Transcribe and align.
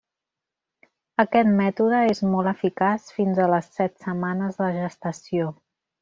Aquest 1.23 1.51
mètode 1.59 1.99
és 2.13 2.21
molt 2.31 2.51
eficaç 2.53 3.11
fins 3.17 3.41
a 3.45 3.49
les 3.55 3.69
set 3.79 3.93
setmanes 4.07 4.57
de 4.63 4.71
gestació. 4.83 5.51